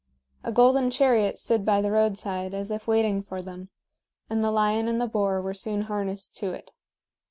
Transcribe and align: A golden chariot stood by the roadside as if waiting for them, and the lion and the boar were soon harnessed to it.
A 0.43 0.51
golden 0.51 0.89
chariot 0.89 1.37
stood 1.37 1.63
by 1.63 1.79
the 1.79 1.91
roadside 1.91 2.55
as 2.55 2.71
if 2.71 2.87
waiting 2.87 3.21
for 3.21 3.39
them, 3.39 3.69
and 4.31 4.43
the 4.43 4.49
lion 4.49 4.87
and 4.87 4.99
the 4.99 5.05
boar 5.05 5.39
were 5.43 5.53
soon 5.53 5.81
harnessed 5.81 6.35
to 6.37 6.53
it. 6.53 6.71